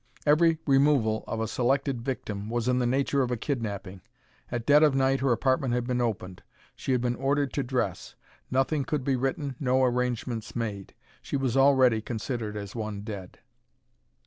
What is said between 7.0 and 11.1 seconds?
been ordered to dress. Nothing could be written, no arrangements made.